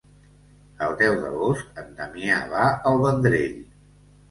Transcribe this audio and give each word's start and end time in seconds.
El 0.85 0.95
deu 1.01 1.17
d'agost 1.25 1.79
en 1.83 1.93
Damià 2.01 2.41
va 2.55 2.65
al 2.93 3.01
Vendrell. 3.07 3.57